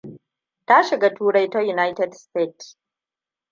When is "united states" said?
1.75-2.75